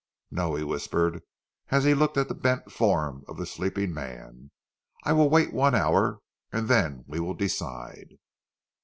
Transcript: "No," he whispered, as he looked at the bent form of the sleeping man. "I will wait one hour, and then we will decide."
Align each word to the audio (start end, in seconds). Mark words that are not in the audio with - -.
"No," 0.31 0.55
he 0.55 0.63
whispered, 0.63 1.21
as 1.69 1.83
he 1.83 1.93
looked 1.93 2.17
at 2.17 2.27
the 2.27 2.33
bent 2.33 2.71
form 2.71 3.23
of 3.27 3.37
the 3.37 3.45
sleeping 3.45 3.93
man. 3.93 4.49
"I 5.03 5.13
will 5.13 5.29
wait 5.29 5.53
one 5.53 5.75
hour, 5.75 6.21
and 6.51 6.67
then 6.67 7.03
we 7.07 7.19
will 7.19 7.35
decide." 7.35 8.09